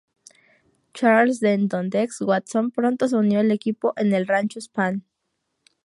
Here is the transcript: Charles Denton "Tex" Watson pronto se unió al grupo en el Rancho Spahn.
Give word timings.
Charles 0.95 1.41
Denton 1.41 1.91
"Tex" 1.91 2.21
Watson 2.21 2.71
pronto 2.71 3.07
se 3.07 3.15
unió 3.17 3.39
al 3.39 3.55
grupo 3.63 3.93
en 3.97 4.11
el 4.15 4.25
Rancho 4.25 4.59
Spahn. 4.59 5.03